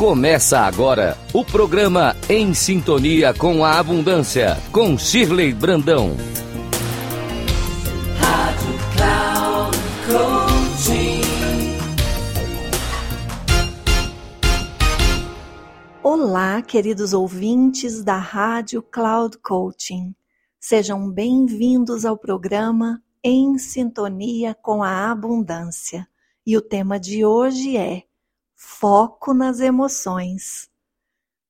Começa 0.00 0.60
agora 0.60 1.14
o 1.30 1.44
programa 1.44 2.16
Em 2.26 2.54
Sintonia 2.54 3.34
com 3.34 3.62
a 3.62 3.78
Abundância, 3.78 4.56
com 4.72 4.96
Shirley 4.96 5.52
Brandão. 5.52 6.16
Rádio 8.18 8.78
Cloud 8.96 9.76
Olá, 16.02 16.62
queridos 16.62 17.12
ouvintes 17.12 18.02
da 18.02 18.16
Rádio 18.16 18.80
Cloud 18.80 19.36
Coaching. 19.42 20.14
Sejam 20.58 21.10
bem-vindos 21.10 22.06
ao 22.06 22.16
programa 22.16 23.02
Em 23.22 23.58
Sintonia 23.58 24.56
com 24.62 24.82
a 24.82 25.10
Abundância. 25.10 26.08
E 26.46 26.56
o 26.56 26.62
tema 26.62 26.98
de 26.98 27.22
hoje 27.22 27.76
é 27.76 28.04
Foco 28.62 29.32
nas 29.32 29.58
emoções. 29.58 30.70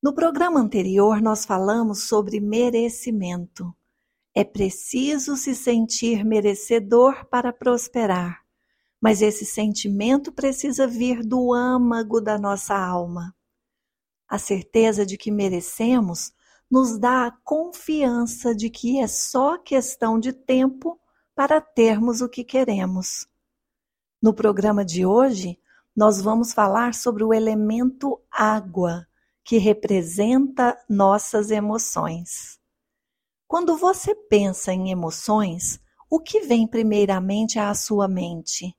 No 0.00 0.14
programa 0.14 0.60
anterior, 0.60 1.20
nós 1.20 1.45
falamos 1.45 2.05
sobre 2.05 2.38
merecimento. 2.38 3.74
É 4.33 4.45
preciso 4.45 5.36
se 5.36 5.52
sentir 5.52 6.24
merecedor 6.24 7.27
para 7.27 7.52
prosperar, 7.52 8.45
mas 9.00 9.23
esse 9.23 9.45
sentimento 9.45 10.30
precisa 10.30 10.86
vir 10.86 11.24
do 11.24 11.52
âmago 11.52 12.20
da 12.20 12.38
nossa 12.38 12.78
alma. 12.78 13.34
A 14.28 14.38
certeza 14.38 15.05
de 15.05 15.19
que 15.19 15.33
merecemos 15.33 16.33
nos 16.70 16.97
dá 16.97 17.27
a 17.27 17.33
confiança 17.42 18.55
de 18.55 18.70
que 18.70 19.00
é 19.00 19.08
só 19.08 19.58
questão 19.58 20.16
de 20.16 20.33
tempo 20.33 20.97
para 21.34 21.61
termos 21.61 22.20
o 22.20 22.28
que 22.28 22.45
queremos. 22.45 23.27
No 24.22 24.33
programa 24.33 24.84
de 24.84 25.05
hoje, 25.05 25.58
nós 25.96 26.20
vamos 26.20 26.52
falar 26.52 26.94
sobre 26.94 27.24
o 27.24 27.34
elemento 27.34 28.20
água, 28.30 29.06
que 29.44 29.58
representa 29.58 30.77
nossas 30.88 31.50
emoções. 31.50 32.58
Quando 33.48 33.77
você 33.77 34.14
pensa 34.14 34.72
em 34.72 34.91
emoções, 34.91 35.80
o 36.08 36.20
que 36.20 36.41
vem 36.41 36.66
primeiramente 36.66 37.58
à 37.58 37.74
sua 37.74 38.06
mente? 38.06 38.77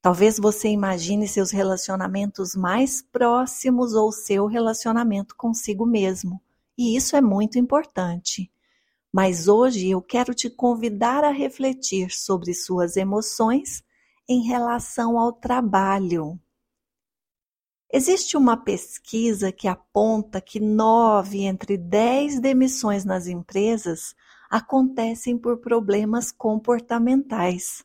Talvez 0.00 0.38
você 0.38 0.68
imagine 0.68 1.28
seus 1.28 1.52
relacionamentos 1.52 2.56
mais 2.56 3.00
próximos 3.00 3.94
ou 3.94 4.10
seu 4.10 4.46
relacionamento 4.46 5.36
consigo 5.36 5.86
mesmo, 5.86 6.42
e 6.76 6.96
isso 6.96 7.14
é 7.14 7.20
muito 7.20 7.58
importante. 7.58 8.50
Mas 9.12 9.46
hoje 9.46 9.90
eu 9.90 10.02
quero 10.02 10.34
te 10.34 10.50
convidar 10.50 11.22
a 11.22 11.30
refletir 11.30 12.10
sobre 12.10 12.52
suas 12.54 12.96
emoções 12.96 13.84
em 14.32 14.40
relação 14.40 15.18
ao 15.18 15.30
trabalho. 15.30 16.40
Existe 17.92 18.34
uma 18.34 18.56
pesquisa 18.56 19.52
que 19.52 19.68
aponta 19.68 20.40
que 20.40 20.58
nove 20.58 21.42
entre 21.42 21.76
dez 21.76 22.40
demissões 22.40 23.04
nas 23.04 23.26
empresas 23.26 24.14
acontecem 24.48 25.36
por 25.36 25.58
problemas 25.58 26.32
comportamentais. 26.32 27.84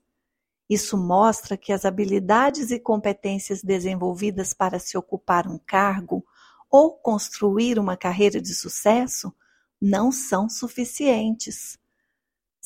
Isso 0.70 0.98
mostra 0.98 1.58
que 1.58 1.74
as 1.74 1.84
habilidades 1.84 2.72
e 2.72 2.80
competências 2.80 3.62
desenvolvidas 3.62 4.54
para 4.54 4.80
se 4.80 4.98
ocupar 4.98 5.48
um 5.48 5.58
cargo 5.58 6.26
ou 6.70 6.94
construir 6.94 7.78
uma 7.78 7.98
carreira 7.98 8.42
de 8.42 8.56
sucesso 8.56 9.34
não 9.82 10.14
são 10.14 10.50
suficientes. 10.50 11.78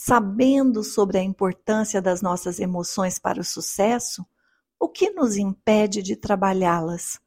Sabendo 0.03 0.83
sobre 0.83 1.19
a 1.19 1.23
importância 1.23 2.01
das 2.01 2.23
nossas 2.23 2.59
emoções 2.59 3.19
para 3.19 3.39
o 3.39 3.43
sucesso, 3.43 4.25
o 4.79 4.89
que 4.89 5.11
nos 5.11 5.37
impede 5.37 6.01
de 6.01 6.15
trabalhá-las? 6.15 7.19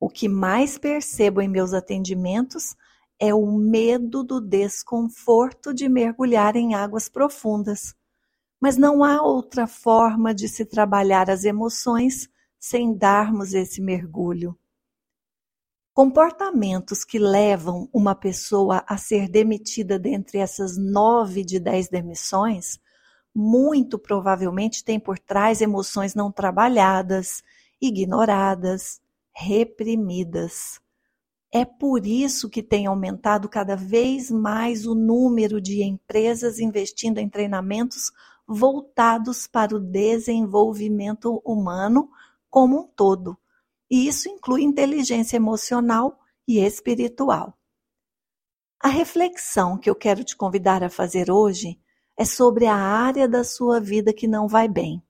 O 0.00 0.08
que 0.08 0.28
mais 0.28 0.76
percebo 0.76 1.40
em 1.40 1.46
meus 1.46 1.72
atendimentos 1.72 2.74
é 3.16 3.32
o 3.32 3.46
medo 3.56 4.24
do 4.24 4.40
desconforto 4.40 5.72
de 5.72 5.88
mergulhar 5.88 6.56
em 6.56 6.74
águas 6.74 7.08
profundas. 7.08 7.94
Mas 8.60 8.76
não 8.76 9.04
há 9.04 9.22
outra 9.22 9.68
forma 9.68 10.34
de 10.34 10.48
se 10.48 10.64
trabalhar 10.64 11.30
as 11.30 11.44
emoções 11.44 12.28
sem 12.58 12.92
darmos 12.92 13.54
esse 13.54 13.80
mergulho. 13.80 14.58
Comportamentos 15.92 17.02
que 17.02 17.18
levam 17.18 17.88
uma 17.92 18.14
pessoa 18.14 18.84
a 18.86 18.96
ser 18.96 19.28
demitida 19.28 19.98
dentre 19.98 20.38
essas 20.38 20.78
nove 20.78 21.44
de 21.44 21.58
dez 21.58 21.88
demissões, 21.88 22.78
muito 23.34 23.98
provavelmente 23.98 24.84
têm 24.84 25.00
por 25.00 25.18
trás 25.18 25.60
emoções 25.60 26.14
não 26.14 26.30
trabalhadas, 26.30 27.42
ignoradas, 27.80 29.00
reprimidas. 29.34 30.80
É 31.52 31.64
por 31.64 32.06
isso 32.06 32.48
que 32.48 32.62
tem 32.62 32.86
aumentado 32.86 33.48
cada 33.48 33.74
vez 33.74 34.30
mais 34.30 34.86
o 34.86 34.94
número 34.94 35.60
de 35.60 35.82
empresas 35.82 36.60
investindo 36.60 37.18
em 37.18 37.28
treinamentos 37.28 38.12
voltados 38.46 39.48
para 39.48 39.74
o 39.74 39.80
desenvolvimento 39.80 41.42
humano 41.44 42.08
como 42.48 42.78
um 42.78 42.86
todo 42.86 43.36
e 43.90 44.06
isso 44.06 44.28
inclui 44.28 44.62
inteligência 44.62 45.36
emocional 45.36 46.18
e 46.46 46.58
espiritual. 46.58 47.58
A 48.82 48.88
reflexão 48.88 49.76
que 49.76 49.90
eu 49.90 49.94
quero 49.94 50.24
te 50.24 50.36
convidar 50.36 50.82
a 50.82 50.88
fazer 50.88 51.30
hoje 51.30 51.78
é 52.16 52.24
sobre 52.24 52.66
a 52.66 52.76
área 52.76 53.28
da 53.28 53.42
sua 53.42 53.80
vida 53.80 54.12
que 54.12 54.26
não 54.26 54.46
vai 54.46 54.68
bem. 54.68 55.02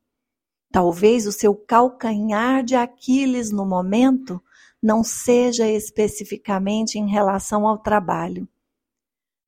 Talvez 0.73 1.27
o 1.27 1.33
seu 1.33 1.55
calcanhar 1.55 2.65
de 2.65 2.75
Aquiles 2.75 3.51
no 3.51 3.67
momento 3.67 4.43
não 4.83 5.05
seja 5.05 5.69
especificamente 5.69 6.99
em 6.99 7.09
relação 7.09 7.67
ao 7.67 7.79
trabalho. 7.79 8.49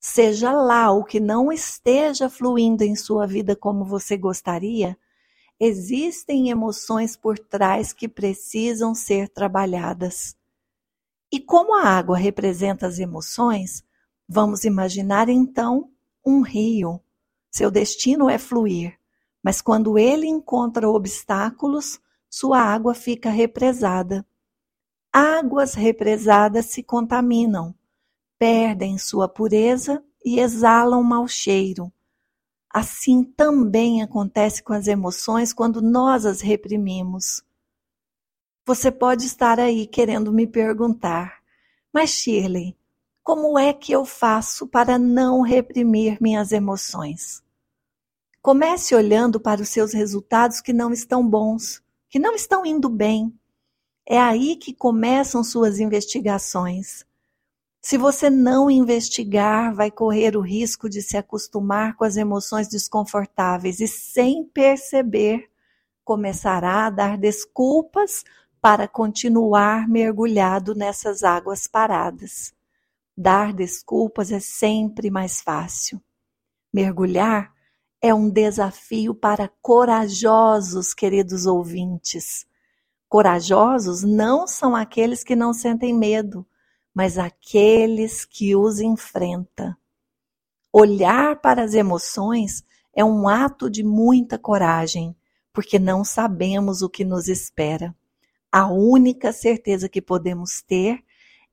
Seja 0.01 0.53
lá 0.53 0.91
o 0.91 1.05
que 1.05 1.21
não 1.21 1.53
esteja 1.53 2.29
fluindo 2.29 2.83
em 2.83 2.97
sua 2.97 3.27
vida 3.27 3.55
como 3.55 3.85
você 3.85 4.17
gostaria, 4.17 4.99
existem 5.59 6.51
emoções 6.51 7.17
por 7.17 7.39
trás 7.39 7.93
que 7.93 8.09
precisam 8.09 8.95
ser 8.95 9.29
trabalhadas. 9.29 10.37
E 11.31 11.41
como 11.41 11.75
a 11.75 11.85
água 11.85 12.17
representa 12.17 12.87
as 12.87 12.99
emoções, 12.99 13.85
vamos 14.29 14.65
imaginar 14.65 15.29
então 15.29 15.91
um 16.25 16.43
rio. 16.43 17.01
Seu 17.51 17.71
destino 17.71 18.29
é 18.29 18.39
fluir, 18.39 18.99
mas 19.43 19.63
quando 19.63 19.99
ele 19.99 20.27
encontra 20.27 20.89
obstáculos, 20.89 22.01
sua 22.29 22.61
água 22.61 22.95
fica 22.95 23.31
represada. 23.31 24.27
Águas 25.13 25.75
represadas 25.75 26.67
se 26.67 26.83
contaminam, 26.83 27.75
perdem 28.39 28.99
sua 28.99 29.29
pureza 29.29 30.03
e 30.25 30.41
exalam 30.41 31.03
mau 31.03 31.29
cheiro 31.29 31.93
Assim 32.73 33.23
também 33.23 34.03
acontece 34.03 34.63
com 34.63 34.73
as 34.73 34.87
emoções 34.87 35.53
quando 35.53 35.83
nós 35.83 36.25
as 36.25 36.41
reprimimos. 36.41 37.43
Você 38.65 38.91
pode 38.91 39.27
estar 39.27 39.61
aí 39.61 39.87
querendo 39.87 40.33
me 40.33 40.47
perguntar, 40.47 41.43
mas 41.93 42.11
Shirley, 42.11 42.75
como 43.23 43.59
é 43.59 43.75
que 43.75 43.93
eu 43.93 44.07
faço 44.07 44.67
para 44.67 44.99
não 44.99 45.43
reprimir 45.43 46.17
minhas 46.21 46.51
emoções? 46.51 47.43
Comece 48.41 48.95
olhando 48.95 49.39
para 49.39 49.61
os 49.61 49.69
seus 49.69 49.93
resultados 49.93 50.61
que 50.61 50.73
não 50.73 50.93
estão 50.93 51.29
bons, 51.29 51.83
que 52.09 52.19
não 52.19 52.35
estão 52.35 52.65
indo 52.65 52.89
bem. 52.89 53.39
É 54.07 54.19
aí 54.19 54.57
que 54.57 54.73
começam 54.73 55.45
suas 55.45 55.79
investigações. 55.79 57.05
Se 57.85 57.99
você 57.99 58.31
não 58.31 58.71
investigar, 58.71 59.75
vai 59.75 59.91
correr 59.91 60.37
o 60.37 60.41
risco 60.41 60.89
de 60.89 61.03
se 61.03 61.17
acostumar 61.17 61.97
com 61.97 62.05
as 62.05 62.17
emoções 62.17 62.69
desconfortáveis 62.69 63.81
e, 63.81 63.89
sem 63.89 64.45
perceber, 64.45 65.51
começará 66.05 66.87
a 66.87 66.91
dar 66.91 67.19
desculpas 67.19 68.23
para 68.61 68.87
continuar 68.87 69.89
mergulhado 69.89 70.77
nessas 70.77 71.25
águas 71.25 71.67
paradas. 71.67 72.55
Dar 73.17 73.53
desculpas 73.53 74.31
é 74.31 74.39
sempre 74.39 75.11
mais 75.11 75.41
fácil. 75.41 76.01
Mergulhar 76.73 77.53
é 78.01 78.15
um 78.15 78.31
desafio 78.31 79.13
para 79.13 79.51
corajosos, 79.61 80.95
queridos 80.95 81.47
ouvintes. 81.47 82.47
Corajosos 83.09 84.05
não 84.05 84.47
são 84.47 84.77
aqueles 84.77 85.25
que 85.25 85.35
não 85.35 85.53
sentem 85.53 85.93
medo 85.93 86.47
mas 86.95 87.19
aqueles 87.19 88.25
que 88.25 88.55
os 88.55 88.81
enfrenta. 88.81 89.77
Olhar 90.73 91.41
para 91.41 91.63
as 91.65 91.75
emoções 91.75 92.65
é 92.95 93.05
um 93.05 93.29
ato 93.29 93.71
de 93.71 93.83
muita 93.83 94.39
coragem, 94.39 95.17
porque 95.53 95.79
não 95.79 96.05
sabemos 96.05 96.83
o 96.83 96.89
que 96.89 97.05
nos 97.05 97.29
espera. 97.29 97.95
A 98.51 98.67
única 98.71 99.33
certeza 99.33 99.89
que 99.89 100.03
podemos 100.03 100.63
ter 100.63 101.03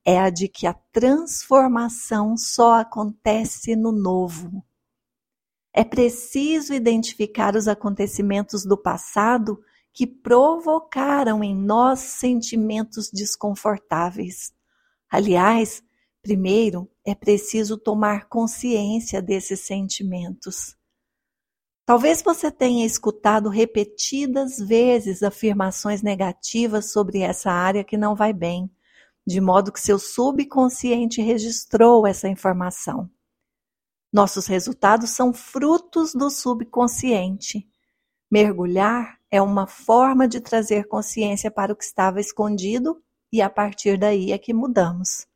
é 0.06 0.20
a 0.20 0.30
de 0.30 0.48
que 0.48 0.68
a 0.68 0.74
transformação 0.74 2.36
só 2.38 2.80
acontece 2.80 3.76
no 3.76 3.92
novo. 3.92 4.64
É 5.74 5.84
preciso 5.84 6.74
identificar 6.74 7.56
os 7.56 7.68
acontecimentos 7.68 8.66
do 8.66 8.78
passado 8.78 9.62
que 9.94 10.08
provocaram 10.08 11.44
em 11.44 11.56
nós 11.56 12.00
sentimentos 12.00 13.10
desconfortáveis. 13.12 14.54
Aliás, 15.10 15.82
primeiro 16.22 16.90
é 17.04 17.16
preciso 17.16 17.78
tomar 17.78 18.30
consciência 18.30 19.22
desses 19.22 19.62
sentimentos. 19.62 20.78
Talvez 21.86 22.22
você 22.22 22.52
tenha 22.52 22.86
escutado 22.86 23.50
repetidas 23.50 24.60
vezes 24.60 25.24
afirmações 25.24 26.04
negativas 26.04 26.92
sobre 26.92 27.22
essa 27.22 27.52
área 27.52 27.84
que 27.84 27.98
não 27.98 28.14
vai 28.16 28.32
bem, 28.32 28.70
de 29.26 29.42
modo 29.42 29.72
que 29.72 29.82
seu 29.82 29.98
subconsciente 29.98 31.20
registrou 31.20 32.06
essa 32.06 32.28
informação. 32.28 33.10
Nossos 34.14 34.46
resultados 34.46 35.10
são 35.10 35.34
frutos 35.34 36.14
do 36.14 36.30
subconsciente. 36.30 37.68
Mergulhar 38.30 39.20
é 39.32 39.42
uma 39.42 39.66
forma 39.66 40.28
de 40.28 40.40
trazer 40.40 40.88
consciência 40.88 41.50
para 41.50 41.74
o 41.74 41.76
que 41.76 41.84
estava 41.84 42.20
escondido 42.20 43.02
e 43.32 43.42
a 43.42 43.50
partir 43.50 43.98
daí 43.98 44.32
é 44.32 44.38
que 44.38 44.54
mudamos. 44.54 45.28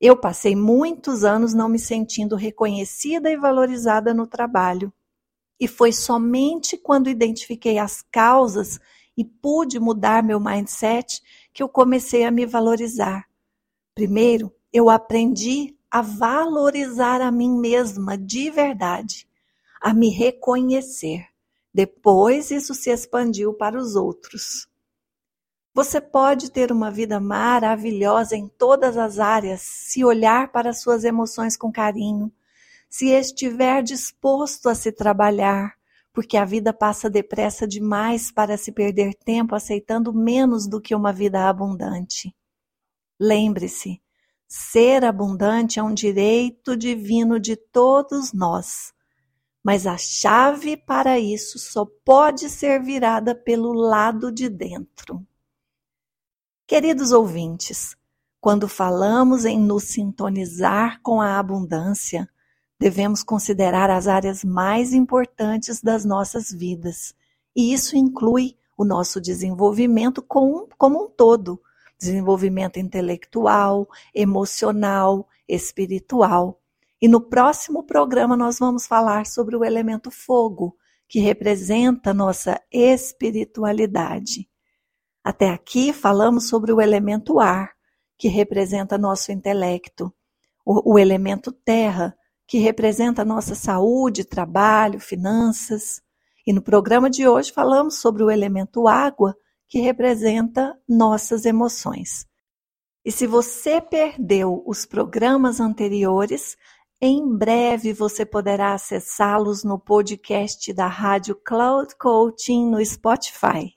Eu 0.00 0.16
passei 0.16 0.54
muitos 0.54 1.24
anos 1.24 1.54
não 1.54 1.68
me 1.68 1.78
sentindo 1.78 2.36
reconhecida 2.36 3.30
e 3.30 3.36
valorizada 3.36 4.12
no 4.12 4.26
trabalho. 4.26 4.92
E 5.58 5.66
foi 5.66 5.90
somente 5.92 6.76
quando 6.76 7.08
identifiquei 7.08 7.78
as 7.78 8.02
causas 8.02 8.78
e 9.16 9.24
pude 9.24 9.80
mudar 9.80 10.22
meu 10.22 10.38
mindset 10.38 11.22
que 11.52 11.62
eu 11.62 11.68
comecei 11.68 12.24
a 12.24 12.30
me 12.30 12.44
valorizar. 12.44 13.26
Primeiro, 13.94 14.52
eu 14.70 14.90
aprendi 14.90 15.74
a 15.90 16.02
valorizar 16.02 17.22
a 17.22 17.32
mim 17.32 17.58
mesma 17.58 18.18
de 18.18 18.50
verdade, 18.50 19.26
a 19.80 19.94
me 19.94 20.10
reconhecer. 20.10 21.26
Depois, 21.72 22.50
isso 22.50 22.74
se 22.74 22.90
expandiu 22.90 23.54
para 23.54 23.78
os 23.78 23.96
outros. 23.96 24.68
Você 25.76 26.00
pode 26.00 26.50
ter 26.50 26.72
uma 26.72 26.90
vida 26.90 27.20
maravilhosa 27.20 28.34
em 28.34 28.48
todas 28.48 28.96
as 28.96 29.18
áreas 29.18 29.60
se 29.60 30.02
olhar 30.02 30.50
para 30.50 30.72
suas 30.72 31.04
emoções 31.04 31.54
com 31.54 31.70
carinho, 31.70 32.32
se 32.88 33.10
estiver 33.10 33.82
disposto 33.82 34.70
a 34.70 34.74
se 34.74 34.90
trabalhar, 34.90 35.74
porque 36.14 36.38
a 36.38 36.46
vida 36.46 36.72
passa 36.72 37.10
depressa 37.10 37.68
demais 37.68 38.32
para 38.32 38.56
se 38.56 38.72
perder 38.72 39.12
tempo 39.16 39.54
aceitando 39.54 40.14
menos 40.14 40.66
do 40.66 40.80
que 40.80 40.94
uma 40.94 41.12
vida 41.12 41.46
abundante. 41.46 42.34
Lembre-se, 43.20 44.00
ser 44.48 45.04
abundante 45.04 45.78
é 45.78 45.82
um 45.82 45.92
direito 45.92 46.74
divino 46.74 47.38
de 47.38 47.54
todos 47.54 48.32
nós, 48.32 48.94
mas 49.62 49.86
a 49.86 49.98
chave 49.98 50.74
para 50.74 51.18
isso 51.18 51.58
só 51.58 51.84
pode 52.02 52.48
ser 52.48 52.82
virada 52.82 53.34
pelo 53.34 53.74
lado 53.74 54.32
de 54.32 54.48
dentro. 54.48 55.22
Queridos 56.68 57.12
ouvintes, 57.12 57.96
quando 58.40 58.66
falamos 58.66 59.44
em 59.44 59.56
nos 59.56 59.84
sintonizar 59.84 61.00
com 61.00 61.20
a 61.20 61.38
abundância, 61.38 62.28
devemos 62.76 63.22
considerar 63.22 63.88
as 63.88 64.08
áreas 64.08 64.42
mais 64.42 64.92
importantes 64.92 65.80
das 65.80 66.04
nossas 66.04 66.50
vidas, 66.50 67.14
e 67.54 67.72
isso 67.72 67.96
inclui 67.96 68.56
o 68.76 68.84
nosso 68.84 69.20
desenvolvimento 69.20 70.20
como 70.20 71.04
um 71.04 71.08
todo 71.08 71.62
desenvolvimento 71.96 72.80
intelectual, 72.80 73.88
emocional, 74.12 75.28
espiritual. 75.48 76.60
E 77.00 77.06
no 77.06 77.20
próximo 77.20 77.84
programa 77.84 78.36
nós 78.36 78.58
vamos 78.58 78.88
falar 78.88 79.24
sobre 79.24 79.54
o 79.54 79.64
elemento 79.64 80.10
fogo, 80.10 80.76
que 81.06 81.20
representa 81.20 82.12
nossa 82.12 82.60
espiritualidade. 82.72 84.48
Até 85.26 85.50
aqui 85.50 85.92
falamos 85.92 86.48
sobre 86.48 86.72
o 86.72 86.80
elemento 86.80 87.40
ar, 87.40 87.72
que 88.16 88.28
representa 88.28 88.96
nosso 88.96 89.32
intelecto, 89.32 90.14
o, 90.64 90.92
o 90.92 90.98
elemento 91.00 91.50
terra, 91.50 92.16
que 92.46 92.58
representa 92.58 93.24
nossa 93.24 93.56
saúde, 93.56 94.22
trabalho, 94.22 95.00
finanças. 95.00 96.00
E 96.46 96.52
no 96.52 96.62
programa 96.62 97.10
de 97.10 97.26
hoje 97.26 97.50
falamos 97.50 97.98
sobre 97.98 98.22
o 98.22 98.30
elemento 98.30 98.86
água, 98.86 99.36
que 99.66 99.80
representa 99.80 100.78
nossas 100.88 101.44
emoções. 101.44 102.24
E 103.04 103.10
se 103.10 103.26
você 103.26 103.80
perdeu 103.80 104.62
os 104.64 104.86
programas 104.86 105.58
anteriores, 105.58 106.56
em 107.00 107.36
breve 107.36 107.92
você 107.92 108.24
poderá 108.24 108.74
acessá-los 108.74 109.64
no 109.64 109.76
podcast 109.76 110.72
da 110.72 110.86
Rádio 110.86 111.34
Cloud 111.34 111.96
Coaching 111.98 112.70
no 112.70 112.86
Spotify. 112.86 113.74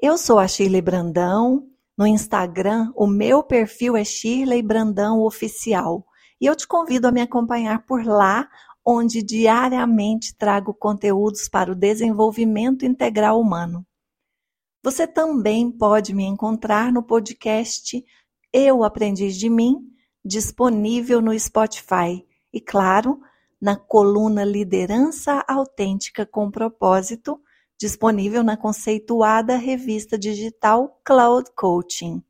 Eu 0.00 0.16
sou 0.16 0.38
a 0.38 0.46
Shirley 0.46 0.80
Brandão. 0.80 1.66
No 1.96 2.06
Instagram, 2.06 2.92
o 2.94 3.04
meu 3.04 3.42
perfil 3.42 3.96
é 3.96 4.04
Shirley 4.04 4.62
Brandão 4.62 5.20
Oficial. 5.22 6.06
E 6.40 6.46
eu 6.46 6.54
te 6.54 6.68
convido 6.68 7.08
a 7.08 7.10
me 7.10 7.20
acompanhar 7.20 7.84
por 7.84 8.06
lá, 8.06 8.48
onde 8.86 9.24
diariamente 9.24 10.36
trago 10.36 10.72
conteúdos 10.72 11.48
para 11.48 11.72
o 11.72 11.74
desenvolvimento 11.74 12.86
integral 12.86 13.40
humano. 13.40 13.84
Você 14.84 15.04
também 15.04 15.68
pode 15.68 16.14
me 16.14 16.22
encontrar 16.22 16.92
no 16.92 17.02
podcast 17.02 18.00
Eu 18.52 18.84
Aprendiz 18.84 19.36
de 19.36 19.50
Mim, 19.50 19.78
disponível 20.24 21.20
no 21.20 21.36
Spotify 21.36 22.24
e, 22.52 22.60
claro, 22.60 23.20
na 23.60 23.74
coluna 23.74 24.44
Liderança 24.44 25.44
Autêntica 25.48 26.24
com 26.24 26.52
Propósito, 26.52 27.42
disponível 27.78 28.42
na 28.42 28.56
conceituada 28.56 29.56
revista 29.56 30.18
digital 30.18 31.00
Cloud 31.04 31.50
Coaching. 31.54 32.22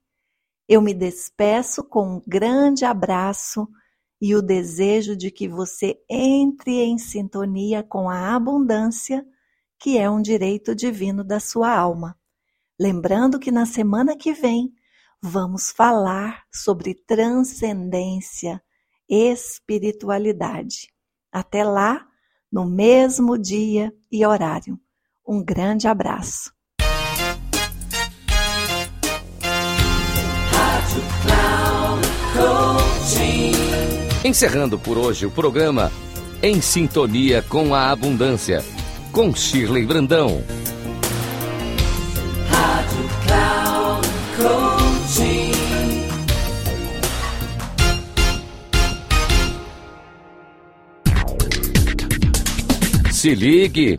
Eu 0.69 0.83
me 0.83 0.93
despeço 0.93 1.83
com 1.83 2.17
um 2.17 2.23
grande 2.27 2.85
abraço 2.85 3.67
e 4.21 4.35
o 4.35 4.43
desejo 4.43 5.17
de 5.17 5.31
que 5.31 5.49
você 5.49 5.99
entre 6.11 6.83
em 6.83 6.99
sintonia 6.99 7.83
com 7.83 8.11
a 8.11 8.35
abundância, 8.37 9.27
que 9.79 9.97
é 9.97 10.11
um 10.11 10.21
direito 10.21 10.75
divino 10.75 11.25
da 11.25 11.41
sua 11.41 11.75
alma. 11.75 12.19
Lembrando 12.79 13.39
que 13.39 13.51
na 13.51 13.65
semana 13.65 14.15
que 14.17 14.35
vem 14.35 14.75
vamos 15.23 15.71
falar 15.71 16.45
sobre 16.53 16.95
transcendência, 16.95 18.63
espiritualidade. 19.09 20.93
Até 21.33 21.65
lá, 21.65 22.07
no 22.53 22.67
mesmo 22.67 23.39
dia 23.39 23.95
e 24.13 24.27
horário. 24.27 24.79
Um 25.29 25.45
grande 25.45 25.87
abraço. 25.87 26.51
Encerrando 34.25 34.79
por 34.79 34.97
hoje 34.97 35.27
o 35.27 35.31
programa 35.31 35.93
Em 36.43 36.63
Sintonia 36.63 37.43
com 37.43 37.75
a 37.75 37.91
Abundância, 37.91 38.65
com 39.13 39.35
Shirley 39.35 39.85
Brandão. 39.85 40.43
Se 53.11 53.35
ligue! 53.35 53.99